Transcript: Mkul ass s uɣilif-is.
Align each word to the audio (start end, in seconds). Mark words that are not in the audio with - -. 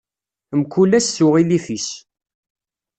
Mkul 0.59 0.91
ass 0.97 1.07
s 1.15 1.17
uɣilif-is. 1.25 1.89